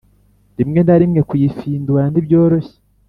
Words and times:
rimwe 0.57 0.79
na 0.87 0.95
rimwe 1.01 1.21
kuyifindura 1.29 2.03
ntibyoroshye 2.09 2.75